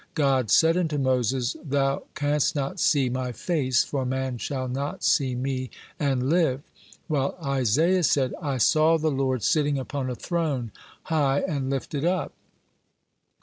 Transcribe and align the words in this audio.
God 0.15 0.49
said 0.49 0.77
unto 0.77 0.97
Moses: 0.97 1.55
"Thou 1.63 2.01
canst 2.15 2.55
not 2.55 2.79
see 2.79 3.07
My 3.07 3.31
face; 3.31 3.83
for 3.83 4.03
man 4.03 4.39
shall 4.39 4.67
not 4.67 5.03
see 5.03 5.35
Me 5.35 5.69
and 5.99 6.27
live"; 6.27 6.63
while 7.07 7.37
Isaiah 7.45 8.01
said: 8.01 8.33
"I 8.41 8.57
saw 8.57 8.97
the 8.97 9.11
Lord 9.11 9.43
sitting 9.43 9.77
upon 9.77 10.09
a 10.09 10.15
throne, 10.15 10.71
high 11.03 11.41
and 11.41 11.69
lifted 11.69 12.03
up." 12.03 12.33